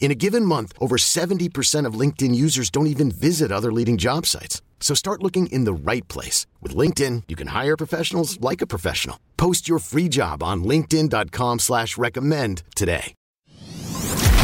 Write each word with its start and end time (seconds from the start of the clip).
In 0.00 0.10
a 0.10 0.14
given 0.14 0.44
month, 0.44 0.72
over 0.80 0.96
70% 0.96 1.84
of 1.84 1.94
LinkedIn 1.94 2.34
users 2.34 2.70
don't 2.70 2.86
even 2.86 3.10
visit 3.10 3.52
other 3.52 3.70
leading 3.72 3.98
job 3.98 4.24
sites. 4.24 4.62
So 4.80 4.94
start 4.94 5.22
looking 5.22 5.48
in 5.48 5.64
the 5.64 5.72
right 5.74 6.06
place. 6.08 6.46
With 6.62 6.74
LinkedIn, 6.74 7.24
you 7.28 7.36
can 7.36 7.48
hire 7.48 7.76
professionals 7.76 8.40
like 8.40 8.62
a 8.62 8.66
professional. 8.66 9.18
Post 9.36 9.68
your 9.68 9.80
free 9.80 10.08
job 10.08 10.42
on 10.42 10.64
linkedin.com 10.64 11.58
slash 11.58 11.98
recommend 11.98 12.62
today. 12.74 13.14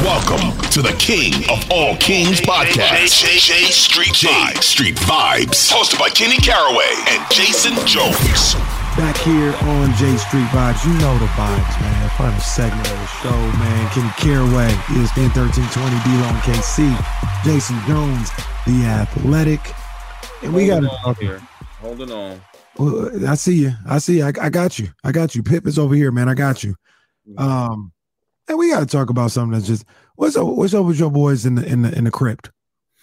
Welcome 0.03 0.61
to 0.71 0.83
the 0.83 0.95
King 0.99 1.33
of 1.49 1.71
All 1.71 1.97
Kings 1.97 2.41
podcast. 2.41 3.23
J, 3.23 3.71
Street 3.71 4.09
Vibes. 4.09 4.63
Street 4.63 4.97
Vibes. 4.97 5.73
Hosted 5.73 5.99
by 5.99 6.11
Kenny 6.11 6.37
Caraway 6.37 6.93
and 7.09 7.25
Jason 7.31 7.75
Jones. 7.87 8.84
Back 8.97 9.17
here 9.17 9.53
on 9.63 9.93
J 9.97 10.17
Street 10.17 10.47
Vibes, 10.55 10.85
you 10.85 10.93
know 11.01 11.19
the 11.19 11.27
vibes, 11.35 11.81
man. 11.81 12.11
Final 12.11 12.39
segment 12.39 12.87
of 12.87 12.97
the 12.97 13.07
show, 13.07 13.59
man. 13.59 13.91
Kenny 13.91 14.09
Caraway, 14.19 14.71
ESPN 14.95 15.35
1320, 15.35 15.99
D'Lo 16.05 16.29
and 16.29 16.39
KC, 16.47 17.45
Jason 17.45 17.77
Jones, 17.89 18.31
The 18.65 18.87
Athletic. 18.87 19.75
And 20.45 20.55
we 20.55 20.69
got 20.69 20.81
to 20.81 20.89
talk 21.03 21.19
here. 21.19 21.41
Holding 21.81 22.13
on. 22.13 22.41
Well, 22.79 23.29
I 23.29 23.35
see 23.35 23.55
you. 23.55 23.73
I 23.85 23.99
see 23.99 24.19
you. 24.19 24.27
I, 24.27 24.33
I, 24.41 24.49
got 24.49 24.79
you. 24.79 24.89
I 25.03 25.11
got 25.11 25.35
you. 25.35 25.43
Pip 25.43 25.67
is 25.67 25.77
over 25.77 25.97
here, 25.97 26.13
man. 26.13 26.29
I 26.29 26.35
got 26.35 26.63
you. 26.63 26.77
Mm-hmm. 27.29 27.43
Um, 27.43 27.93
and 28.47 28.59
we 28.59 28.71
got 28.71 28.81
to 28.81 28.87
talk 28.87 29.11
about 29.11 29.33
something 29.33 29.55
that's 29.55 29.67
just 29.67 29.85
what's 30.15 30.37
up. 30.37 30.47
What's 30.47 30.73
up 30.73 30.87
with 30.87 31.01
your 31.01 31.11
boys 31.11 31.47
in 31.47 31.57
the 31.57 31.67
in 31.67 31.83
the 31.83 31.93
in 31.99 32.05
the 32.05 32.13
crypt? 32.13 32.53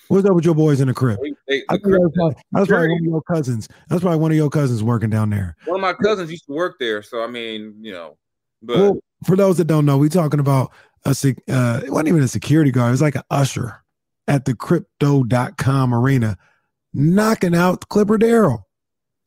What's 0.07 0.25
up 0.25 0.35
with 0.35 0.45
your 0.45 0.55
boys 0.55 0.79
in 0.79 0.87
the 0.87 0.93
crypt? 0.93 1.21
Hey, 1.51 1.63
I 1.67 1.75
the 1.75 1.79
think 1.81 1.83
that 1.83 1.99
was 1.99 1.99
crypt- 1.99 2.15
probably, 2.15 2.35
that 2.53 2.59
was 2.61 2.69
probably 2.69 2.87
one 2.87 2.99
of 2.99 3.05
your 3.05 3.21
cousins. 3.23 3.67
That's 3.89 4.01
probably 4.01 4.19
one 4.19 4.31
of 4.31 4.37
your 4.37 4.49
cousins 4.49 4.83
working 4.83 5.09
down 5.09 5.29
there. 5.29 5.57
One 5.65 5.75
of 5.75 5.81
my 5.81 5.93
cousins 5.93 6.31
used 6.31 6.45
to 6.45 6.53
work 6.53 6.77
there, 6.79 7.03
so 7.03 7.21
I 7.21 7.27
mean, 7.27 7.75
you 7.81 7.91
know, 7.91 8.17
but 8.61 8.77
well, 8.77 8.97
for 9.25 9.35
those 9.35 9.57
that 9.57 9.65
don't 9.65 9.85
know, 9.85 9.97
we 9.97 10.07
talking 10.07 10.39
about 10.39 10.71
a 11.05 11.09
uh, 11.09 11.81
it 11.83 11.91
wasn't 11.91 12.07
even 12.07 12.21
a 12.23 12.27
security 12.29 12.71
guard. 12.71 12.87
It 12.87 12.91
was 12.91 13.01
like 13.01 13.15
an 13.15 13.23
usher 13.29 13.83
at 14.29 14.45
the 14.45 14.55
crypto.com 14.55 15.93
arena, 15.93 16.37
knocking 16.93 17.55
out 17.55 17.89
Clipper 17.89 18.17
Darrell. 18.17 18.67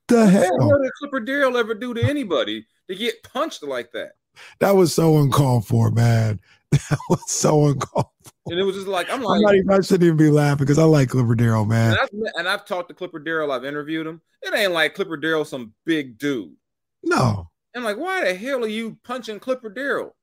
The 0.09 0.21
what 0.21 0.31
hell? 0.31 0.79
did 0.83 0.93
Clipper 0.99 1.21
Darrell 1.21 1.59
ever 1.59 1.75
do 1.75 1.93
to 1.93 2.03
anybody 2.03 2.67
to 2.89 2.95
get 2.95 3.23
punched 3.23 3.63
like 3.63 3.93
that? 3.93 4.13
That 4.61 4.77
was 4.77 4.95
so 4.95 5.19
uncalled 5.19 5.67
for, 5.67 5.91
man. 5.91 6.41
That 6.91 6.99
was 7.09 7.31
so 7.31 7.67
uncalled 7.67 8.07
for. 8.25 8.33
And 8.47 8.61
it 8.61 8.63
was 8.63 8.77
just 8.77 8.89
like 8.89 9.11
I'm 9.11 9.23
like, 9.23 9.41
not 9.41 9.55
even, 9.55 9.71
I 9.71 9.81
shouldn't 9.81 10.05
even 10.05 10.17
be 10.17 10.31
laughing 10.31 10.59
because 10.59 10.79
I 10.79 10.85
like 10.85 11.09
Clipper 11.09 11.35
Darrell, 11.35 11.65
man. 11.65 11.93
and, 11.93 12.01
I've, 12.01 12.33
and 12.37 12.49
I've 12.49 12.67
talked 12.67 12.89
to 12.89 12.95
Clipper 12.95 13.19
Darrell. 13.19 13.53
I've 13.53 13.65
interviewed 13.65 14.07
him. 14.07 14.21
It 14.43 14.55
ain't 14.55 14.73
like 14.73 14.95
Clipper 14.95 15.17
Darrell 15.17 15.45
some 15.45 15.73
big 15.87 16.19
dude. 16.19 16.53
No, 17.03 17.49
I'm 17.75 17.85
like, 17.85 17.97
why 17.97 18.25
the 18.25 18.35
hell 18.35 18.65
are 18.65 18.69
you 18.69 18.99
punching 19.03 19.41
Clipper 19.41 19.71
Darrell? 19.71 20.15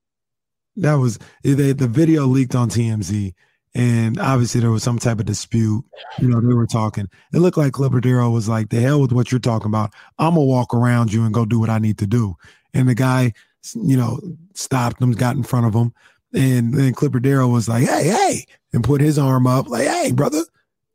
that 0.76 0.94
was 0.94 1.18
they, 1.42 1.72
the 1.72 1.88
video 1.88 2.26
leaked 2.26 2.54
on 2.54 2.70
TMZ, 2.70 3.34
and 3.74 4.18
obviously 4.18 4.60
there 4.60 4.70
was 4.70 4.82
some 4.82 4.98
type 4.98 5.20
of 5.20 5.26
dispute. 5.26 5.84
You 6.18 6.28
know, 6.28 6.40
they 6.40 6.54
were 6.54 6.66
talking. 6.66 7.08
It 7.32 7.38
looked 7.38 7.58
like 7.58 7.72
Clipper 7.72 8.00
Darrell 8.00 8.32
was 8.32 8.48
like, 8.48 8.70
"The 8.70 8.80
hell 8.80 9.00
with 9.00 9.12
what 9.12 9.30
you're 9.30 9.38
talking 9.38 9.68
about. 9.68 9.92
I'm 10.18 10.34
gonna 10.34 10.46
walk 10.46 10.74
around 10.74 11.12
you 11.12 11.24
and 11.24 11.34
go 11.34 11.44
do 11.44 11.60
what 11.60 11.70
I 11.70 11.78
need 11.78 11.98
to 11.98 12.06
do." 12.06 12.36
And 12.74 12.88
the 12.88 12.94
guy, 12.94 13.32
you 13.74 13.96
know, 13.96 14.18
stopped 14.54 15.00
him, 15.02 15.12
got 15.12 15.36
in 15.36 15.42
front 15.42 15.66
of 15.66 15.74
him, 15.74 15.92
and 16.32 16.74
then 16.74 16.94
Clipper 16.94 17.20
Darrell 17.20 17.50
was 17.50 17.68
like, 17.68 17.84
"Hey, 17.84 18.04
hey," 18.04 18.44
and 18.72 18.84
put 18.84 19.00
his 19.00 19.18
arm 19.18 19.46
up, 19.46 19.68
like, 19.68 19.86
"Hey, 19.86 20.12
brother." 20.12 20.42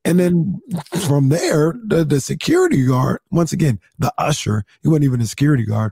And 0.06 0.20
then 0.20 0.62
from 1.06 1.28
there, 1.28 1.76
the, 1.86 2.06
the 2.06 2.22
security 2.22 2.86
guard, 2.86 3.20
once 3.30 3.52
again, 3.52 3.78
the 4.00 4.14
usher, 4.18 4.64
he 4.82 4.88
wasn't 4.88 5.04
even 5.04 5.20
a 5.20 5.26
security 5.26 5.66
guard, 5.66 5.92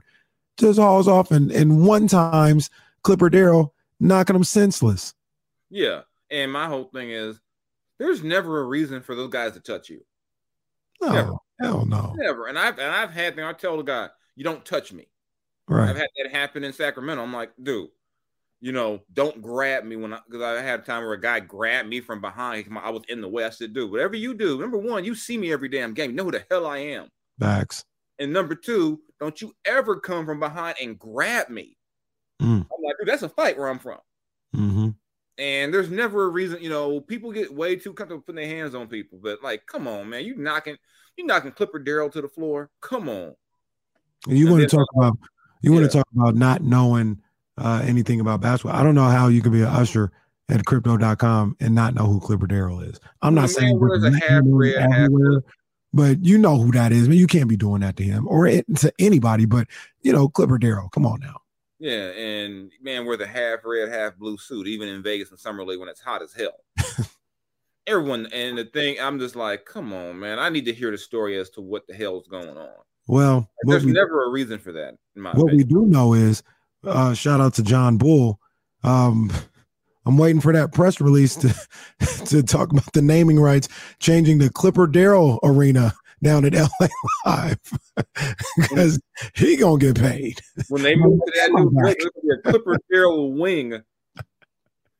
just 0.56 0.78
hauls 0.78 1.06
off 1.06 1.30
and, 1.30 1.52
and 1.52 1.86
one 1.86 2.08
times 2.08 2.70
Clipper 3.02 3.28
Darrell 3.28 3.74
knocking 4.00 4.34
him 4.34 4.44
senseless. 4.44 5.12
Yeah. 5.68 6.02
And 6.30 6.50
my 6.50 6.66
whole 6.66 6.84
thing 6.84 7.10
is, 7.10 7.38
there's 7.98 8.22
never 8.22 8.60
a 8.60 8.64
reason 8.64 9.02
for 9.02 9.14
those 9.14 9.30
guys 9.30 9.52
to 9.52 9.60
touch 9.60 9.90
you. 9.90 10.04
No, 11.02 11.12
Never. 11.12 11.32
hell 11.60 11.86
no. 11.86 12.14
Never. 12.16 12.46
And 12.46 12.58
I've 12.58 12.78
and 12.78 12.90
I've 12.90 13.10
had 13.10 13.38
I 13.38 13.52
tell 13.52 13.76
the 13.76 13.82
guy, 13.82 14.08
you 14.34 14.44
don't 14.44 14.64
touch 14.64 14.92
me. 14.92 15.08
Right. 15.68 15.90
I've 15.90 15.96
had 15.96 16.08
that 16.16 16.32
happen 16.32 16.64
in 16.64 16.72
Sacramento. 16.72 17.22
I'm 17.22 17.32
like, 17.32 17.52
dude, 17.62 17.90
you 18.60 18.72
know, 18.72 19.00
don't 19.12 19.42
grab 19.42 19.84
me 19.84 19.96
when 19.96 20.14
I 20.14 20.20
because 20.26 20.42
I 20.42 20.62
had 20.62 20.80
a 20.80 20.82
time 20.82 21.02
where 21.02 21.12
a 21.12 21.20
guy 21.20 21.40
grabbed 21.40 21.88
me 21.88 22.00
from 22.00 22.20
behind. 22.20 22.66
I 22.82 22.90
was 22.90 23.02
in 23.08 23.20
the 23.20 23.28
way. 23.28 23.44
I 23.44 23.50
said, 23.50 23.74
dude, 23.74 23.90
whatever 23.90 24.16
you 24.16 24.34
do, 24.34 24.58
number 24.58 24.78
one, 24.78 25.04
you 25.04 25.14
see 25.14 25.36
me 25.36 25.52
every 25.52 25.68
damn 25.68 25.94
game. 25.94 26.10
You 26.10 26.16
know 26.16 26.24
who 26.24 26.32
the 26.32 26.44
hell 26.50 26.66
I 26.66 26.78
am. 26.78 27.08
Backs. 27.38 27.84
And 28.18 28.32
number 28.32 28.54
two, 28.54 29.00
don't 29.20 29.40
you 29.40 29.52
ever 29.64 30.00
come 30.00 30.24
from 30.24 30.40
behind 30.40 30.76
and 30.80 30.98
grab 30.98 31.50
me. 31.50 31.76
Mm. 32.40 32.60
I'm 32.60 32.84
like, 32.84 32.96
dude, 32.98 33.08
that's 33.08 33.22
a 33.22 33.28
fight 33.28 33.58
where 33.58 33.68
I'm 33.68 33.78
from. 33.78 33.98
hmm 34.54 34.88
And 35.38 35.72
there's 35.72 35.90
never 35.90 36.24
a 36.24 36.28
reason, 36.28 36.62
you 36.62 36.70
know, 36.70 37.00
people 37.00 37.32
get 37.32 37.54
way 37.54 37.76
too 37.76 37.92
comfortable 37.92 38.22
putting 38.22 38.36
their 38.36 38.56
hands 38.56 38.74
on 38.74 38.88
people. 38.88 39.18
But 39.22 39.42
like, 39.42 39.66
come 39.66 39.86
on, 39.86 40.08
man, 40.08 40.24
you 40.24 40.34
knocking, 40.36 40.76
you 41.16 41.26
knocking 41.26 41.52
Clipper 41.52 41.78
Darrell 41.78 42.10
to 42.10 42.22
the 42.22 42.28
floor. 42.28 42.70
Come 42.80 43.08
on. 43.08 43.34
You 44.26 44.50
want 44.50 44.62
to 44.62 44.76
talk 44.76 44.88
about 44.96 45.18
you 45.62 45.72
want 45.72 45.84
to 45.84 45.90
talk 45.90 46.06
about 46.14 46.34
not 46.34 46.62
knowing 46.62 47.20
uh, 47.58 47.82
anything 47.84 48.20
about 48.20 48.40
basketball. 48.40 48.78
I 48.78 48.82
don't 48.82 48.94
know 48.94 49.08
how 49.08 49.28
you 49.28 49.42
can 49.42 49.52
be 49.52 49.62
an 49.62 49.68
usher 49.68 50.12
at 50.48 50.64
crypto.com 50.64 51.56
and 51.60 51.74
not 51.74 51.94
know 51.94 52.06
who 52.06 52.20
Clipper 52.20 52.46
Darrell 52.46 52.80
is. 52.80 53.00
I'm 53.22 53.34
not 53.34 53.50
saying 53.50 53.78
wears 53.78 54.04
a 54.04 54.12
half 54.12 54.42
red, 54.44 54.80
half 54.80 55.10
but 55.92 56.24
you 56.24 56.38
know 56.38 56.58
who 56.58 56.70
that 56.72 56.92
is. 56.92 57.08
Man, 57.08 57.16
you 57.16 57.26
can't 57.26 57.48
be 57.48 57.56
doing 57.56 57.80
that 57.80 57.96
to 57.96 58.04
him 58.04 58.28
or 58.28 58.46
it, 58.46 58.66
to 58.76 58.92
anybody. 58.98 59.46
But 59.46 59.66
you 60.02 60.12
know, 60.12 60.28
Clipper 60.28 60.58
Darrell. 60.58 60.88
Come 60.90 61.06
on 61.06 61.20
now. 61.20 61.40
Yeah, 61.78 62.10
and 62.10 62.70
man, 62.80 63.04
wear 63.04 63.16
the 63.16 63.26
half 63.26 63.60
red, 63.64 63.90
half 63.90 64.16
blue 64.16 64.38
suit, 64.38 64.66
even 64.66 64.88
in 64.88 65.02
Vegas 65.02 65.30
and 65.30 65.38
Summer 65.38 65.64
League 65.64 65.78
when 65.78 65.88
it's 65.88 66.00
hot 66.00 66.22
as 66.22 66.32
hell. 66.32 66.56
Everyone, 67.86 68.26
and 68.32 68.58
the 68.58 68.64
thing, 68.64 68.96
I'm 69.00 69.18
just 69.18 69.36
like, 69.36 69.64
come 69.64 69.92
on, 69.92 70.18
man. 70.18 70.38
I 70.38 70.48
need 70.48 70.64
to 70.64 70.72
hear 70.72 70.90
the 70.90 70.98
story 70.98 71.38
as 71.38 71.50
to 71.50 71.60
what 71.60 71.86
the 71.86 71.94
hell's 71.94 72.26
going 72.26 72.56
on. 72.56 72.74
Well, 73.06 73.48
what 73.62 73.72
There's 73.72 73.84
we, 73.84 73.92
never 73.92 74.24
a 74.24 74.30
reason 74.30 74.58
for 74.58 74.72
that, 74.72 74.96
in 75.14 75.22
my 75.22 75.32
what 75.32 75.52
we 75.52 75.62
do 75.62 75.86
know 75.86 76.14
is 76.14 76.42
uh, 76.86 77.14
shout 77.14 77.40
out 77.40 77.54
to 77.54 77.62
John 77.62 77.96
Bull. 77.96 78.40
Um, 78.82 79.30
I'm 80.04 80.16
waiting 80.16 80.40
for 80.40 80.52
that 80.52 80.72
press 80.72 81.00
release 81.00 81.34
to 81.36 81.54
to 82.26 82.42
talk 82.42 82.72
about 82.72 82.92
the 82.92 83.02
naming 83.02 83.40
rights 83.40 83.68
changing 83.98 84.38
the 84.38 84.50
Clipper 84.50 84.86
Darrell 84.86 85.40
Arena 85.42 85.92
down 86.22 86.44
at 86.44 86.54
LA 86.54 86.88
Live 87.26 87.58
because 88.56 89.00
he 89.34 89.56
gonna 89.56 89.78
get 89.78 90.00
paid. 90.00 90.40
When 90.68 90.82
they 90.82 90.94
move 90.94 91.20
to 91.26 91.32
that 91.36 91.50
new 91.52 91.70
place, 91.70 91.96
Clipper 92.44 92.76
Darrell 92.90 93.32
wing. 93.32 93.82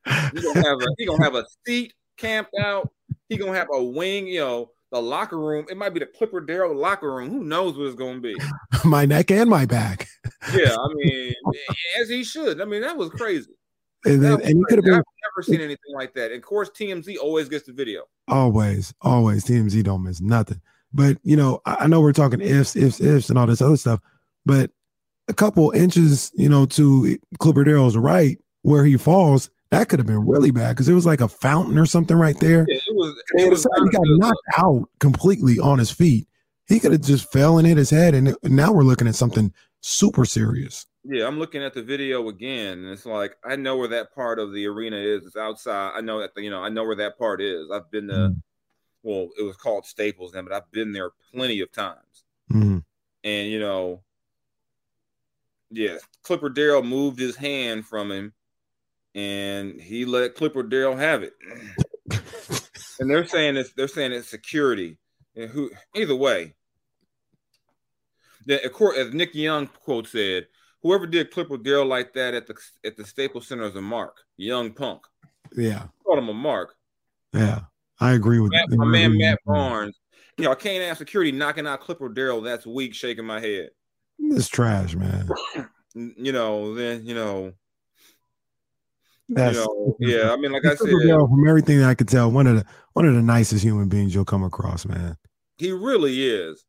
He 0.05 0.41
gonna 0.41 0.67
have 0.67 0.81
a 0.81 0.87
he 0.97 1.05
gonna 1.05 1.23
have 1.23 1.35
a 1.35 1.45
seat 1.65 1.93
camped 2.17 2.53
out. 2.59 2.91
He 3.29 3.37
gonna 3.37 3.57
have 3.57 3.69
a 3.73 3.83
wing. 3.83 4.27
You 4.27 4.39
know, 4.41 4.71
the 4.91 5.01
locker 5.01 5.37
room. 5.37 5.65
It 5.69 5.77
might 5.77 5.93
be 5.93 5.99
the 5.99 6.05
Clipper 6.05 6.41
Darrell 6.41 6.75
locker 6.75 7.13
room. 7.13 7.29
Who 7.29 7.43
knows 7.43 7.77
what 7.77 7.87
it's 7.87 7.95
gonna 7.95 8.19
be? 8.19 8.35
my 8.85 9.05
neck 9.05 9.31
and 9.31 9.49
my 9.49 9.65
back. 9.65 10.07
Yeah, 10.53 10.75
I 10.75 10.87
mean, 10.93 11.33
as 11.99 12.09
he 12.09 12.23
should. 12.23 12.61
I 12.61 12.65
mean, 12.65 12.81
that 12.81 12.97
was 12.97 13.09
crazy. 13.09 13.51
And, 14.05 14.23
then, 14.23 14.33
and 14.33 14.49
he 14.49 14.63
could 14.69 14.77
have 14.77 14.85
been 14.85 14.93
I've 14.93 15.03
never 15.35 15.43
seen 15.43 15.59
anything 15.59 15.93
like 15.95 16.13
that. 16.13 16.31
And 16.31 16.41
of 16.41 16.43
course, 16.43 16.69
TMZ 16.69 17.17
always 17.17 17.49
gets 17.49 17.65
the 17.65 17.73
video. 17.73 18.03
always, 18.27 18.93
always. 19.01 19.43
TMZ 19.43 19.83
don't 19.83 20.03
miss 20.03 20.21
nothing. 20.21 20.61
But 20.93 21.17
you 21.23 21.35
know, 21.35 21.61
I, 21.65 21.77
I 21.81 21.87
know 21.87 21.99
we're 21.99 22.13
talking 22.13 22.39
ifs, 22.39 22.75
ifs, 22.75 23.01
ifs, 23.01 23.29
and 23.29 23.37
all 23.37 23.47
this 23.47 23.61
other 23.61 23.77
stuff. 23.77 23.99
But 24.45 24.71
a 25.27 25.33
couple 25.33 25.71
inches, 25.71 26.31
you 26.35 26.47
know, 26.47 26.65
to 26.67 27.17
Clipper 27.39 27.63
Darrell's 27.63 27.97
right 27.97 28.37
where 28.61 28.85
he 28.85 28.97
falls, 28.97 29.49
that 29.71 29.89
could 29.89 29.99
have 29.99 30.05
been 30.07 30.25
really 30.25 30.51
bad 30.51 30.69
because 30.69 30.87
it 30.87 30.93
was 30.93 31.05
like 31.05 31.19
a 31.19 31.27
fountain 31.27 31.77
or 31.77 31.85
something 31.85 32.15
right 32.15 32.39
there. 32.39 32.65
Yeah, 32.69 32.79
was. 32.97 33.21
It 33.35 33.49
was 33.49 33.63
he 33.63 33.89
got 33.89 34.01
knocked 34.05 34.41
out 34.57 34.89
completely 34.99 35.59
on 35.59 35.79
his 35.79 35.91
feet. 35.91 36.27
He 36.67 36.79
could 36.79 36.91
have 36.91 37.01
just 37.01 37.31
fell 37.31 37.57
and 37.57 37.67
hit 37.67 37.77
his 37.77 37.89
head, 37.89 38.13
and, 38.13 38.35
now 38.43 38.73
we're 38.73 38.83
looking 38.83 39.07
at 39.07 39.15
something 39.15 39.53
super 39.81 40.25
serious. 40.25 40.85
Yeah, 41.05 41.25
I'm 41.25 41.39
looking 41.39 41.63
at 41.63 41.73
the 41.73 41.81
video 41.81 42.27
again, 42.27 42.79
and 42.79 42.89
it's 42.89 43.05
like 43.05 43.37
I 43.45 43.55
know 43.55 43.77
where 43.77 43.87
that 43.87 44.13
part 44.13 44.39
of 44.39 44.51
the 44.51 44.65
arena 44.67 44.97
is. 44.97 45.25
It's 45.25 45.37
outside. 45.37 45.93
I 45.95 46.01
know 46.01 46.19
that 46.19 46.31
you 46.35 46.49
know 46.49 46.61
I 46.61 46.69
know 46.69 46.83
where 46.83 46.97
that 46.97 47.17
part 47.17 47.41
is. 47.41 47.71
I've 47.71 47.89
been 47.89 48.07
to, 48.09 48.13
mm. 48.13 48.41
well, 49.03 49.29
it 49.39 49.43
was 49.43 49.55
called 49.55 49.85
Staples 49.85 50.33
then, 50.33 50.43
but 50.43 50.53
I've 50.53 50.69
been 50.71 50.91
there 50.91 51.11
plenty 51.33 51.61
of 51.61 51.71
times. 51.71 52.25
Mm-hmm. 52.51 52.79
And 53.23 53.49
you 53.49 53.59
know, 53.59 54.01
yeah, 55.71 55.97
Clipper 56.23 56.49
Darrell 56.49 56.83
moved 56.83 57.19
his 57.19 57.37
hand 57.37 57.85
from 57.85 58.11
him, 58.11 58.33
and 59.15 59.79
he 59.79 60.03
let 60.03 60.35
Clipper 60.35 60.63
Darrell 60.63 60.97
have 60.97 61.23
it. 61.23 61.33
and 62.99 63.09
they're 63.09 63.25
saying 63.25 63.57
it's 63.57 63.73
they're 63.73 63.87
saying 63.87 64.11
it's 64.11 64.27
security. 64.27 64.97
And 65.35 65.49
who 65.49 65.69
either 65.95 66.15
way, 66.15 66.55
then, 68.45 68.59
of 68.63 68.73
course, 68.73 68.97
as 68.97 69.13
Nick 69.13 69.35
Young 69.35 69.67
quote 69.67 70.07
said, 70.07 70.47
whoever 70.81 71.05
did 71.05 71.31
Clipper 71.31 71.57
Darrell 71.57 71.85
like 71.85 72.13
that 72.13 72.33
at 72.33 72.47
the 72.47 72.55
at 72.83 72.97
the 72.97 73.05
Staples 73.05 73.47
Center 73.47 73.63
is 73.63 73.75
a 73.75 73.81
mark, 73.81 74.17
young 74.37 74.71
punk. 74.71 75.01
Yeah, 75.55 75.83
called 76.03 76.19
him 76.19 76.29
a 76.29 76.33
mark. 76.33 76.75
Yeah, 77.33 77.61
I 77.99 78.13
agree 78.13 78.39
with 78.39 78.51
Matt, 78.51 78.71
my 78.71 78.85
man 78.85 79.17
Matt 79.17 79.39
Barnes. 79.45 79.97
You 80.37 80.45
know, 80.45 80.51
I 80.51 80.55
can't 80.55 80.83
have 80.83 80.97
security 80.97 81.31
knocking 81.31 81.67
out 81.67 81.81
Clipper 81.81 82.09
Darrell. 82.09 82.41
That's 82.41 82.65
weak. 82.65 82.95
Shaking 82.95 83.25
my 83.25 83.39
head. 83.39 83.69
It's 84.19 84.47
trash, 84.47 84.95
man. 84.95 85.29
you 85.93 86.31
know, 86.31 86.73
then 86.73 87.05
you 87.05 87.15
know. 87.15 87.53
That's, 89.29 89.57
you 89.57 89.63
know, 89.63 89.97
yeah. 89.99 90.31
I 90.31 90.37
mean, 90.37 90.51
like 90.51 90.65
I 90.65 90.75
said, 90.75 90.89
from 90.89 91.47
everything 91.47 91.83
I 91.83 91.93
could 91.93 92.07
tell, 92.07 92.31
one 92.31 92.47
of 92.47 92.57
the 92.57 92.65
one 92.93 93.05
of 93.05 93.13
the 93.13 93.21
nicest 93.21 93.63
human 93.63 93.89
beings 93.89 94.15
you'll 94.15 94.25
come 94.25 94.43
across, 94.43 94.85
man. 94.85 95.17
He 95.57 95.71
really 95.71 96.25
is. 96.25 96.63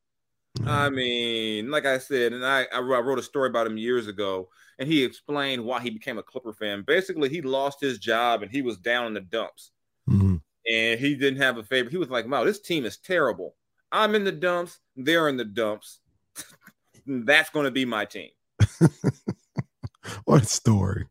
Mm-hmm. 0.58 0.68
I 0.68 0.90
mean, 0.90 1.70
like 1.70 1.86
I 1.86 1.98
said, 1.98 2.32
and 2.32 2.44
I, 2.44 2.66
I 2.74 2.80
wrote 2.80 3.18
a 3.18 3.22
story 3.22 3.48
about 3.48 3.66
him 3.66 3.76
years 3.76 4.08
ago, 4.08 4.48
and 4.78 4.88
he 4.88 5.04
explained 5.04 5.64
why 5.64 5.80
he 5.80 5.90
became 5.90 6.18
a 6.18 6.22
Clipper 6.22 6.52
fan. 6.52 6.82
Basically, 6.86 7.28
he 7.28 7.42
lost 7.42 7.80
his 7.80 7.98
job 7.98 8.42
and 8.42 8.50
he 8.50 8.62
was 8.62 8.76
down 8.78 9.06
in 9.06 9.14
the 9.14 9.20
dumps, 9.20 9.70
mm-hmm. 10.08 10.36
and 10.66 11.00
he 11.00 11.14
didn't 11.14 11.40
have 11.40 11.58
a 11.58 11.62
favorite. 11.62 11.92
He 11.92 11.98
was 11.98 12.10
like, 12.10 12.28
"Wow, 12.28 12.44
this 12.44 12.60
team 12.60 12.84
is 12.84 12.96
terrible. 12.96 13.54
I'm 13.92 14.14
in 14.14 14.24
the 14.24 14.32
dumps. 14.32 14.80
They're 14.96 15.28
in 15.28 15.36
the 15.36 15.44
dumps. 15.44 16.00
That's 17.06 17.50
going 17.50 17.64
to 17.64 17.70
be 17.70 17.84
my 17.84 18.04
team." 18.04 18.30
what 20.24 20.42
a 20.42 20.46
story! 20.46 21.06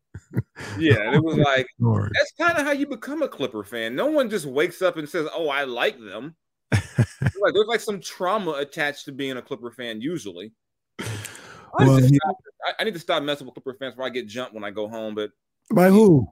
Yeah, 0.78 1.14
it 1.14 1.24
was 1.24 1.38
like 1.38 1.68
that's 1.80 2.34
kind 2.40 2.58
of 2.58 2.66
how 2.66 2.72
you 2.72 2.88
become 2.88 3.22
a 3.22 3.28
Clipper 3.28 3.64
fan. 3.64 3.96
No 3.96 4.08
one 4.08 4.30
just 4.30 4.46
wakes 4.46 4.82
up 4.82 4.98
and 4.98 5.08
says, 5.08 5.28
"Oh, 5.34 5.50
I 5.50 5.64
like 5.64 6.00
them." 6.00 6.36
like 6.72 7.54
there's 7.54 7.68
like 7.68 7.80
some 7.80 8.00
trauma 8.00 8.52
attached 8.52 9.06
to 9.06 9.12
being 9.12 9.38
a 9.38 9.42
Clipper 9.42 9.72
fan 9.72 10.02
usually. 10.02 10.52
I, 11.80 11.86
well, 11.86 11.98
need, 11.98 12.16
stop, 12.16 12.38
I, 12.66 12.74
I 12.80 12.84
need 12.86 12.94
to 12.94 13.00
stop 13.00 13.24
messing 13.24 13.46
with 13.46 13.54
Clipper 13.54 13.76
fans 13.80 13.94
before 13.94 14.06
I 14.06 14.10
get 14.10 14.28
jumped 14.28 14.54
when 14.54 14.64
I 14.64 14.72
go 14.72 14.88
home. 14.88 15.16
But 15.16 15.32
by 15.74 15.90
who? 15.90 16.28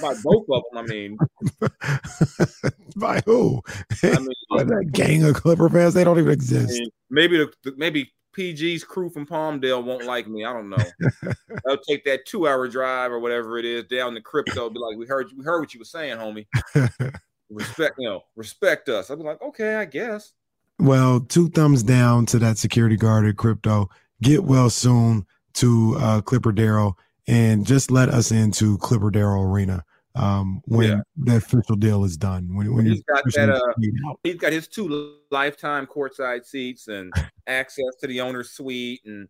By 0.00 0.14
both 0.24 0.46
of 0.50 0.62
them, 0.72 0.78
I 0.78 0.82
mean. 0.82 1.18
By 2.96 3.20
who? 3.26 3.62
I 4.02 4.18
mean, 4.18 4.28
By 4.50 4.64
that 4.64 4.90
gang 4.92 5.22
of 5.24 5.34
Clipper 5.34 5.68
fans, 5.68 5.92
they 5.92 6.02
don't 6.02 6.18
even 6.18 6.32
exist. 6.32 6.70
I 6.70 6.80
mean, 6.80 6.90
maybe 7.10 7.36
the, 7.62 7.74
maybe 7.76 8.12
PG's 8.36 8.84
crew 8.84 9.08
from 9.08 9.26
Palmdale 9.26 9.82
won't 9.82 10.04
like 10.04 10.28
me. 10.28 10.44
I 10.44 10.52
don't 10.52 10.68
know. 10.68 10.76
They'll 11.64 11.78
take 11.78 12.04
that 12.04 12.26
two 12.26 12.46
hour 12.46 12.68
drive 12.68 13.10
or 13.10 13.18
whatever 13.18 13.58
it 13.58 13.64
is 13.64 13.84
down 13.84 14.14
the 14.14 14.20
crypto. 14.20 14.68
Be 14.70 14.78
like, 14.78 14.96
we 14.96 15.06
heard 15.06 15.28
we 15.36 15.44
heard 15.44 15.60
what 15.60 15.74
you 15.74 15.80
were 15.80 15.84
saying, 15.84 16.18
homie 16.18 16.46
respect, 17.50 17.96
you 17.98 18.08
know, 18.08 18.22
respect 18.34 18.88
us. 18.88 19.10
I'd 19.10 19.18
be 19.18 19.24
like, 19.24 19.42
okay, 19.42 19.76
I 19.76 19.84
guess. 19.84 20.32
Well, 20.78 21.20
two 21.20 21.48
thumbs 21.48 21.82
down 21.82 22.26
to 22.26 22.38
that 22.40 22.58
security 22.58 22.96
guard 22.96 23.26
at 23.26 23.36
crypto. 23.36 23.88
Get 24.22 24.44
well 24.44 24.70
soon 24.70 25.26
to 25.54 25.96
uh, 25.98 26.20
Clipper 26.20 26.52
Darrell 26.52 26.98
and 27.26 27.66
just 27.66 27.90
let 27.90 28.08
us 28.10 28.30
into 28.30 28.76
Clipper 28.78 29.10
Darrell 29.10 29.42
Arena 29.42 29.84
um, 30.14 30.62
when 30.66 30.88
yeah. 30.88 31.00
the 31.16 31.36
official 31.36 31.76
deal 31.76 32.04
is 32.04 32.16
done. 32.16 32.54
When, 32.54 32.74
when 32.74 32.86
he's 32.86 33.02
got 33.02 33.24
that, 33.34 33.50
uh, 33.50 34.14
he's 34.22 34.36
got 34.36 34.52
his 34.52 34.68
two 34.68 35.16
lifetime 35.30 35.86
courtside 35.86 36.44
seats 36.44 36.88
and 36.88 37.12
access 37.46 37.96
to 38.00 38.06
the 38.06 38.20
owner's 38.20 38.50
suite 38.50 39.00
and 39.04 39.28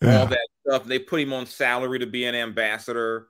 yeah. 0.00 0.20
all 0.20 0.26
that 0.26 0.46
stuff. 0.66 0.84
They 0.84 0.98
put 0.98 1.20
him 1.20 1.32
on 1.32 1.46
salary 1.46 1.98
to 1.98 2.06
be 2.06 2.24
an 2.24 2.34
ambassador. 2.34 3.28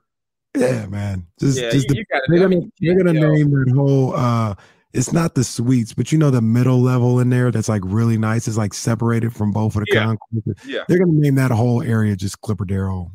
Yeah, 0.55 0.85
man. 0.85 1.27
Just, 1.39 1.59
yeah, 1.59 1.71
just 1.71 1.89
you, 1.89 1.95
the, 1.95 1.97
you 1.97 2.21
they're 2.29 2.47
gonna, 2.47 2.61
they're 2.79 2.97
gonna 2.97 3.13
name 3.13 3.51
that 3.51 3.73
whole. 3.75 4.15
uh 4.15 4.55
It's 4.93 5.11
not 5.11 5.35
the 5.35 5.43
suites, 5.43 5.93
but 5.93 6.11
you 6.11 6.17
know 6.17 6.31
the 6.31 6.41
middle 6.41 6.81
level 6.81 7.19
in 7.19 7.29
there 7.29 7.51
that's 7.51 7.69
like 7.69 7.81
really 7.85 8.17
nice. 8.17 8.47
It's 8.47 8.57
like 8.57 8.73
separated 8.73 9.33
from 9.33 9.51
both 9.51 9.75
of 9.75 9.83
the 9.85 9.93
yeah. 9.93 10.05
concourses. 10.05 10.65
Yeah, 10.65 10.83
they're 10.87 10.99
gonna 10.99 11.11
name 11.13 11.35
that 11.35 11.51
whole 11.51 11.81
area 11.81 12.15
just 12.15 12.39
Clipper 12.41 12.65
Darrell 12.65 13.11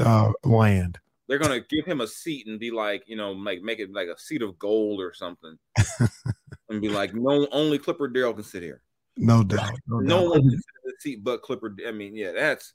uh, 0.00 0.32
land. 0.44 0.98
They're 1.28 1.38
gonna 1.38 1.60
give 1.60 1.84
him 1.84 2.00
a 2.00 2.06
seat 2.06 2.46
and 2.46 2.58
be 2.58 2.70
like, 2.70 3.04
you 3.06 3.16
know, 3.16 3.34
make 3.34 3.62
make 3.62 3.78
it 3.78 3.92
like 3.92 4.08
a 4.08 4.18
seat 4.18 4.42
of 4.42 4.58
gold 4.58 5.00
or 5.00 5.12
something, 5.12 5.58
and 6.68 6.80
be 6.80 6.88
like, 6.88 7.14
no, 7.14 7.46
only 7.52 7.78
Clipper 7.78 8.08
Darrell 8.08 8.34
can 8.34 8.44
sit 8.44 8.62
here. 8.62 8.82
No 9.16 9.42
doubt. 9.42 9.78
No, 9.86 9.98
no 9.98 10.20
doubt. 10.20 10.30
one 10.30 10.40
can 10.40 10.60
the 10.84 10.92
seat 10.98 11.22
but 11.22 11.42
Clipper. 11.42 11.74
I 11.86 11.92
mean, 11.92 12.16
yeah, 12.16 12.32
that's 12.32 12.72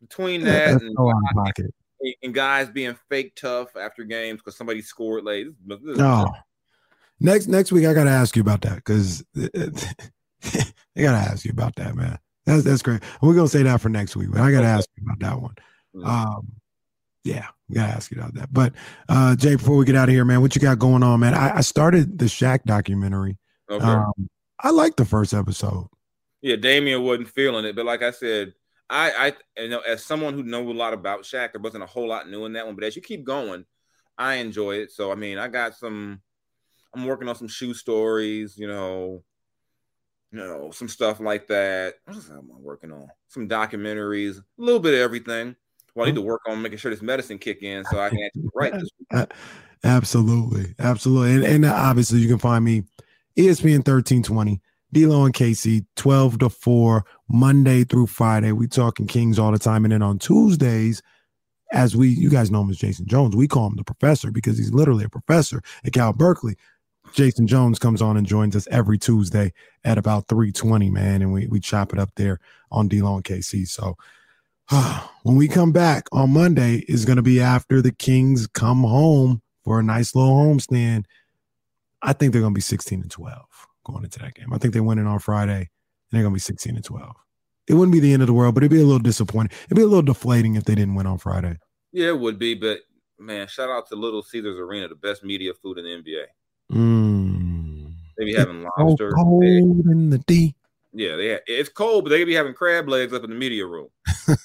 between 0.00 0.42
that 0.44 0.72
that's 0.72 0.82
and 0.82 0.94
so 0.96 1.12
pocket 1.34 1.74
and 2.22 2.34
guys 2.34 2.70
being 2.70 2.96
fake 3.08 3.34
tough 3.36 3.76
after 3.76 4.04
games 4.04 4.40
because 4.40 4.56
somebody 4.56 4.82
scored 4.82 5.24
late. 5.24 5.48
No. 5.66 6.30
Next 7.20 7.48
next 7.48 7.70
week, 7.70 7.86
I 7.86 7.92
gotta 7.92 8.10
ask 8.10 8.34
you 8.34 8.42
about 8.42 8.62
that 8.62 8.76
because 8.76 9.22
I 9.36 9.50
gotta 11.02 11.18
ask 11.18 11.44
you 11.44 11.50
about 11.50 11.76
that, 11.76 11.94
man. 11.94 12.18
That's 12.46 12.64
that's 12.64 12.82
great. 12.82 13.02
We're 13.20 13.34
gonna 13.34 13.48
say 13.48 13.62
that 13.62 13.80
for 13.80 13.90
next 13.90 14.16
week, 14.16 14.30
but 14.32 14.40
I 14.40 14.50
gotta 14.50 14.66
ask 14.66 14.88
you 14.96 15.04
about 15.04 15.18
that 15.20 15.40
one. 15.40 15.54
Mm-hmm. 15.94 16.06
Um, 16.06 16.52
yeah, 17.24 17.48
we 17.68 17.74
gotta 17.74 17.92
ask 17.92 18.10
you 18.10 18.18
about 18.18 18.34
that. 18.34 18.50
But 18.52 18.72
uh, 19.08 19.36
Jay, 19.36 19.56
before 19.56 19.76
we 19.76 19.84
get 19.84 19.96
out 19.96 20.08
of 20.08 20.14
here, 20.14 20.24
man, 20.24 20.40
what 20.40 20.54
you 20.54 20.62
got 20.62 20.78
going 20.78 21.02
on, 21.02 21.20
man? 21.20 21.34
I, 21.34 21.58
I 21.58 21.60
started 21.60 22.18
the 22.18 22.24
Shaq 22.24 22.64
documentary. 22.64 23.36
Okay. 23.70 23.84
Um, 23.84 24.30
I 24.62 24.70
liked 24.70 24.96
the 24.96 25.04
first 25.04 25.34
episode. 25.34 25.88
Yeah, 26.42 26.56
Damian 26.56 27.02
wasn't 27.02 27.28
feeling 27.28 27.64
it, 27.64 27.76
but 27.76 27.84
like 27.84 28.02
I 28.02 28.10
said, 28.10 28.54
I, 28.88 29.32
I, 29.56 29.62
you 29.62 29.68
know, 29.68 29.80
as 29.80 30.04
someone 30.04 30.34
who 30.34 30.42
knows 30.42 30.68
a 30.68 30.76
lot 30.76 30.92
about 30.92 31.22
Shaq, 31.22 31.52
there 31.52 31.60
wasn't 31.60 31.84
a 31.84 31.86
whole 31.86 32.08
lot 32.08 32.28
new 32.28 32.44
in 32.46 32.54
that 32.54 32.66
one. 32.66 32.74
But 32.74 32.84
as 32.84 32.96
you 32.96 33.02
keep 33.02 33.24
going, 33.24 33.64
I 34.18 34.34
enjoy 34.36 34.76
it. 34.76 34.90
So 34.90 35.12
I 35.12 35.14
mean, 35.14 35.38
I 35.38 35.48
got 35.48 35.76
some. 35.76 36.20
I'm 36.94 37.06
working 37.06 37.28
on 37.28 37.36
some 37.36 37.46
shoe 37.46 37.72
stories, 37.72 38.58
you 38.58 38.66
know, 38.66 39.22
you 40.32 40.38
know, 40.38 40.72
some 40.72 40.88
stuff 40.88 41.20
like 41.20 41.46
that. 41.46 41.94
What 42.04 42.16
else 42.16 42.30
am 42.30 42.50
I 42.52 42.58
working 42.58 42.90
on? 42.90 43.08
Some 43.28 43.48
documentaries, 43.48 44.38
a 44.38 44.42
little 44.58 44.80
bit 44.80 44.94
of 44.94 45.00
everything. 45.00 45.54
Well, 45.94 46.06
I 46.06 46.10
need 46.10 46.16
to 46.16 46.22
work 46.22 46.42
on 46.48 46.62
making 46.62 46.78
sure 46.78 46.90
this 46.90 47.02
medicine 47.02 47.38
kick 47.38 47.62
in 47.62 47.84
so 47.84 48.00
I 48.00 48.10
can 48.10 48.22
actually 48.24 48.50
write 48.54 48.72
this. 48.72 49.26
Absolutely, 49.84 50.74
absolutely, 50.78 51.36
and, 51.36 51.64
and 51.64 51.64
obviously 51.64 52.18
you 52.18 52.28
can 52.28 52.36
find 52.36 52.62
me 52.62 52.82
ESPN 53.36 53.84
thirteen 53.84 54.22
twenty 54.22 54.60
D'Lo 54.92 55.24
and 55.24 55.34
KC, 55.34 55.84
12 55.96 56.38
to 56.40 56.48
4, 56.48 57.04
Monday 57.28 57.84
through 57.84 58.08
Friday. 58.08 58.52
We 58.52 58.66
talking 58.66 59.06
Kings 59.06 59.38
all 59.38 59.52
the 59.52 59.58
time. 59.58 59.84
And 59.84 59.92
then 59.92 60.02
on 60.02 60.18
Tuesdays, 60.18 61.00
as 61.72 61.96
we, 61.96 62.08
you 62.08 62.28
guys 62.28 62.50
know 62.50 62.62
him 62.62 62.70
as 62.70 62.78
Jason 62.78 63.06
Jones, 63.06 63.36
we 63.36 63.46
call 63.46 63.68
him 63.68 63.76
the 63.76 63.84
professor 63.84 64.30
because 64.30 64.58
he's 64.58 64.72
literally 64.72 65.04
a 65.04 65.08
professor 65.08 65.62
at 65.84 65.92
Cal 65.92 66.12
Berkeley. 66.12 66.56
Jason 67.12 67.46
Jones 67.46 67.78
comes 67.78 68.02
on 68.02 68.16
and 68.16 68.26
joins 68.26 68.56
us 68.56 68.68
every 68.70 68.98
Tuesday 68.98 69.52
at 69.84 69.98
about 69.98 70.28
320, 70.28 70.90
man. 70.90 71.22
And 71.22 71.32
we, 71.32 71.46
we 71.46 71.60
chop 71.60 71.92
it 71.92 71.98
up 71.98 72.10
there 72.16 72.40
on 72.72 72.88
D'Lo 72.88 73.14
and 73.14 73.24
KC. 73.24 73.68
So 73.68 73.96
when 75.22 75.36
we 75.36 75.46
come 75.46 75.70
back 75.70 76.08
on 76.10 76.32
Monday 76.32 76.84
is 76.88 77.04
going 77.04 77.16
to 77.16 77.22
be 77.22 77.40
after 77.40 77.80
the 77.80 77.92
Kings 77.92 78.48
come 78.48 78.82
home 78.82 79.40
for 79.64 79.78
a 79.78 79.84
nice 79.84 80.16
little 80.16 80.34
homestand. 80.34 81.04
I 82.02 82.12
think 82.12 82.32
they're 82.32 82.42
going 82.42 82.54
to 82.54 82.58
be 82.58 82.62
16 82.62 83.00
and 83.00 83.10
12 83.10 83.46
going 83.84 84.04
into 84.04 84.18
that 84.20 84.34
game. 84.34 84.52
I 84.52 84.58
think 84.58 84.74
they 84.74 84.80
win 84.80 84.98
it 84.98 85.06
on 85.06 85.18
Friday, 85.18 85.58
and 85.58 85.68
they're 86.12 86.22
gonna 86.22 86.34
be 86.34 86.40
16 86.40 86.76
and 86.76 86.84
12. 86.84 87.16
It 87.68 87.74
wouldn't 87.74 87.92
be 87.92 88.00
the 88.00 88.12
end 88.12 88.22
of 88.22 88.26
the 88.26 88.34
world, 88.34 88.54
but 88.54 88.62
it'd 88.62 88.72
be 88.72 88.80
a 88.80 88.84
little 88.84 88.98
disappointing. 88.98 89.56
It'd 89.66 89.76
be 89.76 89.82
a 89.82 89.86
little 89.86 90.02
deflating 90.02 90.56
if 90.56 90.64
they 90.64 90.74
didn't 90.74 90.94
win 90.94 91.06
on 91.06 91.18
Friday. 91.18 91.58
Yeah, 91.92 92.08
it 92.08 92.18
would 92.18 92.38
be, 92.38 92.54
but 92.54 92.80
man, 93.18 93.46
shout 93.46 93.70
out 93.70 93.88
to 93.88 93.96
Little 93.96 94.22
Caesars 94.22 94.58
Arena, 94.58 94.88
the 94.88 94.94
best 94.94 95.22
media 95.22 95.52
food 95.54 95.78
in 95.78 95.84
the 95.84 95.90
NBA. 95.90 96.24
Mm. 96.72 97.92
They 98.16 98.24
be 98.24 98.34
having 98.34 98.66
lobster. 98.78 99.12
cold 99.12 99.44
in 99.44 100.10
the 100.10 100.18
D. 100.18 100.54
Yeah, 100.92 101.16
they 101.16 101.28
have, 101.28 101.40
it's 101.46 101.68
cold, 101.68 102.04
but 102.04 102.10
they 102.10 102.24
be 102.24 102.34
having 102.34 102.54
crab 102.54 102.88
legs 102.88 103.12
up 103.12 103.22
in 103.22 103.30
the 103.30 103.36
media 103.36 103.64
room. 103.66 103.88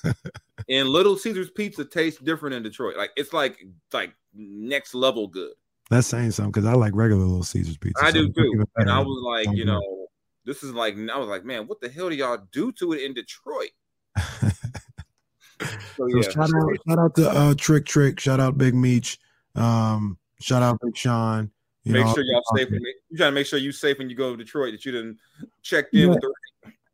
and 0.69 0.89
Little 0.89 1.17
Caesars 1.17 1.49
pizza 1.49 1.83
tastes 1.83 2.21
different 2.21 2.55
in 2.55 2.63
Detroit. 2.63 2.97
Like 2.97 3.11
it's 3.15 3.33
like 3.33 3.65
like 3.91 4.13
next 4.33 4.93
level 4.93 5.27
good. 5.27 5.53
That's 5.89 6.07
saying 6.07 6.31
something 6.31 6.51
because 6.51 6.65
I 6.65 6.73
like 6.73 6.93
regular 6.95 7.23
Little 7.23 7.43
Caesars 7.43 7.77
pizza. 7.77 8.03
I 8.03 8.11
so 8.11 8.27
do 8.27 8.33
too. 8.33 8.65
And 8.77 8.89
I 8.89 8.99
was 8.99 9.21
like, 9.23 9.55
you 9.55 9.65
know, 9.65 10.07
this 10.45 10.63
is 10.63 10.73
like, 10.73 10.95
I 10.95 11.17
was 11.17 11.27
like, 11.27 11.45
man, 11.45 11.67
what 11.67 11.79
the 11.79 11.89
hell 11.89 12.09
do 12.09 12.15
y'all 12.15 12.39
do 12.51 12.71
to 12.73 12.93
it 12.93 13.03
in 13.03 13.13
Detroit? 13.13 13.69
so, 14.17 16.07
yeah. 16.07 16.21
so 16.21 16.31
shout 16.31 16.49
out, 16.55 16.69
shout 16.87 16.99
out 16.99 17.15
to 17.15 17.29
uh, 17.29 17.53
Trick 17.55 17.85
Trick, 17.85 18.19
shout 18.19 18.39
out 18.39 18.57
Big 18.57 18.73
Meech, 18.73 19.19
um, 19.55 20.17
shout 20.39 20.63
out 20.63 20.79
Big 20.81 20.97
Sean. 20.97 21.51
You 21.83 21.93
make 21.93 22.05
know, 22.05 22.13
sure 22.15 22.23
y'all 22.23 22.41
safe. 22.55 22.71
When, 22.71 22.81
you 22.81 23.17
trying 23.17 23.29
to 23.29 23.35
make 23.35 23.45
sure 23.45 23.59
you 23.59 23.71
safe 23.71 23.99
when 23.99 24.09
you 24.09 24.15
go 24.15 24.31
to 24.31 24.37
Detroit 24.37 24.71
that 24.71 24.83
you 24.85 24.91
didn't 24.91 25.19
check 25.61 25.85
in 25.93 25.99
yeah. 25.99 26.07
with 26.07 26.21
the 26.21 26.33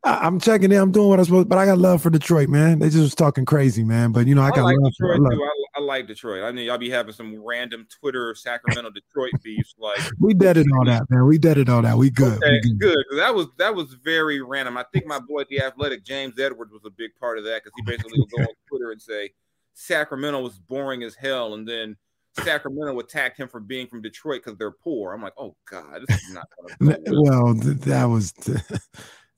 I, 0.04 0.26
am 0.26 0.38
checking 0.38 0.70
in. 0.70 0.78
I'm 0.78 0.92
doing 0.92 1.08
what 1.08 1.18
I'm 1.18 1.24
supposed, 1.24 1.48
but 1.48 1.58
I 1.58 1.64
got 1.64 1.78
love 1.78 2.02
for 2.02 2.10
Detroit, 2.10 2.48
man. 2.48 2.80
They 2.80 2.88
just 2.88 2.98
was 2.98 3.14
talking 3.14 3.44
crazy, 3.44 3.84
man. 3.84 4.12
But 4.12 4.26
you 4.26 4.34
know, 4.34 4.42
I, 4.42 4.48
I 4.48 4.50
got 4.50 4.64
like 4.64 4.76
love 4.76 4.92
Detroit 4.92 5.18
for, 5.18 5.30
too. 5.30 5.42
I, 5.42 5.61
I, 5.74 5.80
like 5.80 6.06
Detroit. 6.06 6.44
I 6.44 6.52
mean, 6.52 6.66
y'all 6.66 6.78
be 6.78 6.90
having 6.90 7.12
some 7.12 7.42
random 7.44 7.86
Twitter 8.00 8.34
Sacramento 8.34 8.90
Detroit 8.90 9.32
beefs. 9.42 9.74
Like 9.78 10.00
we 10.20 10.34
deaded 10.34 10.66
all 10.72 10.84
that, 10.84 11.08
man. 11.10 11.26
We 11.26 11.38
deaded 11.38 11.68
all 11.68 11.82
that. 11.82 11.96
We 11.96 12.10
good. 12.10 12.38
Okay, 12.38 12.60
we 12.64 12.74
good. 12.74 13.04
good. 13.10 13.18
That 13.18 13.34
was 13.34 13.48
that 13.58 13.74
was 13.74 13.94
very 13.94 14.40
random. 14.42 14.76
I 14.76 14.84
think 14.92 15.06
my 15.06 15.18
boy 15.18 15.42
at 15.42 15.48
the 15.48 15.62
Athletic, 15.62 16.04
James 16.04 16.38
Edwards, 16.38 16.72
was 16.72 16.82
a 16.84 16.90
big 16.90 17.10
part 17.18 17.38
of 17.38 17.44
that 17.44 17.62
because 17.62 17.72
he 17.76 17.82
basically 17.82 18.20
would 18.20 18.30
go 18.30 18.42
on 18.42 18.48
Twitter 18.68 18.92
and 18.92 19.00
say 19.00 19.30
Sacramento 19.74 20.40
was 20.40 20.58
boring 20.58 21.02
as 21.02 21.14
hell, 21.14 21.54
and 21.54 21.66
then 21.66 21.96
Sacramento 22.38 22.98
attacked 22.98 23.38
him 23.38 23.48
for 23.48 23.60
being 23.60 23.86
from 23.86 24.02
Detroit 24.02 24.42
because 24.44 24.58
they're 24.58 24.70
poor. 24.70 25.12
I'm 25.12 25.22
like, 25.22 25.34
oh 25.38 25.56
god, 25.70 26.04
this 26.06 26.22
is 26.22 26.34
not. 26.34 26.48
well, 26.80 27.54
that 27.54 28.04
was. 28.04 28.32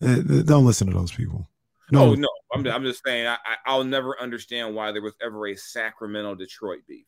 Don't 0.01 0.67
listen 0.67 0.89
to 0.89 0.93
those 0.93 1.13
people. 1.13 1.49
No, 1.95 2.11
oh, 2.11 2.15
no, 2.15 2.29
I'm, 2.53 2.67
I'm 2.67 2.83
just 2.83 3.03
saying 3.05 3.27
I, 3.27 3.37
I'll 3.67 3.85
never 3.85 4.21
understand 4.21 4.75
why 4.75 4.93
there 4.93 5.03
was 5.03 5.15
ever 5.23 5.47
a 5.47 5.57
Sacramento 5.57 6.35
Detroit 6.35 6.81
beef. 6.89 7.07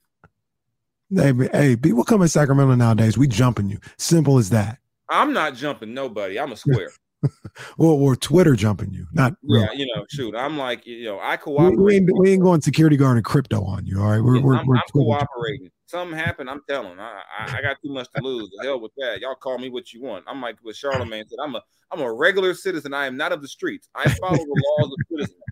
Hey, 1.14 1.32
hey, 1.52 1.76
people 1.76 2.04
come 2.04 2.22
in 2.22 2.28
Sacramento 2.28 2.74
nowadays. 2.74 3.16
We 3.16 3.28
jumping 3.28 3.68
you. 3.68 3.78
Simple 3.96 4.38
as 4.38 4.50
that. 4.50 4.78
I'm 5.08 5.32
not 5.32 5.54
jumping 5.54 5.94
nobody. 5.94 6.38
I'm 6.38 6.52
a 6.52 6.56
square. 6.56 6.90
or, 7.78 7.92
or 7.92 8.16
Twitter 8.16 8.54
jumping 8.54 8.92
you. 8.92 9.06
Not 9.12 9.34
yeah, 9.42 9.72
you 9.72 9.86
know, 9.86 10.04
shoot. 10.10 10.34
I'm 10.34 10.58
like, 10.58 10.86
you 10.86 11.04
know, 11.04 11.20
I 11.20 11.36
cooperate. 11.36 11.78
We, 11.78 11.96
ain't, 11.96 12.18
we 12.18 12.32
ain't 12.32 12.42
going 12.42 12.60
security 12.60 12.96
guard 12.96 13.16
and 13.16 13.24
crypto 13.24 13.64
on 13.64 13.86
you. 13.86 14.00
All 14.00 14.10
right, 14.10 14.20
we're, 14.20 14.36
yeah, 14.36 14.42
we're, 14.42 14.56
I'm, 14.56 14.66
we're 14.66 14.76
I'm 14.76 14.82
cooperating. 14.92 15.70
Something 15.86 16.18
happened. 16.18 16.50
I'm 16.50 16.62
telling. 16.68 16.98
I, 16.98 17.22
I, 17.38 17.58
I 17.58 17.62
got 17.62 17.76
too 17.82 17.92
much 17.92 18.08
to 18.16 18.22
lose. 18.22 18.50
The 18.58 18.66
hell 18.66 18.80
with 18.80 18.92
that. 18.98 19.20
Y'all 19.20 19.36
call 19.36 19.58
me 19.58 19.70
what 19.70 19.92
you 19.92 20.02
want. 20.02 20.24
I'm 20.26 20.40
like 20.42 20.56
what 20.62 20.74
Charlemagne 20.76 21.24
said. 21.28 21.38
I'm 21.42 21.54
a 21.54 21.62
I'm 21.92 22.00
a 22.00 22.12
regular 22.12 22.54
citizen. 22.54 22.92
I 22.92 23.06
am 23.06 23.16
not 23.16 23.32
of 23.32 23.40
the 23.40 23.48
streets. 23.48 23.88
I 23.94 24.08
follow 24.08 24.36
the 24.36 24.64
laws 24.78 24.92
of 24.92 24.98
citizens. 25.10 25.42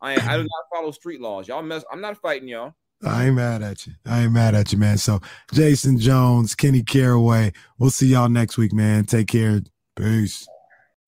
I 0.00 0.12
I 0.14 0.36
do 0.36 0.42
not 0.42 0.64
follow 0.74 0.90
street 0.90 1.20
laws. 1.20 1.48
Y'all 1.48 1.62
mess. 1.62 1.84
I'm 1.90 2.00
not 2.00 2.18
fighting 2.18 2.48
y'all. 2.48 2.74
I 3.04 3.26
ain't 3.26 3.34
mad 3.34 3.62
at 3.62 3.86
you. 3.86 3.94
I 4.06 4.22
ain't 4.24 4.32
mad 4.32 4.54
at 4.54 4.72
you, 4.72 4.78
man. 4.78 4.98
So 4.98 5.20
Jason 5.52 5.98
Jones, 5.98 6.54
Kenny 6.54 6.82
Caraway. 6.82 7.52
We'll 7.78 7.90
see 7.90 8.08
y'all 8.08 8.28
next 8.28 8.58
week, 8.58 8.72
man. 8.72 9.04
Take 9.04 9.28
care. 9.28 9.60
Peace. 9.96 10.46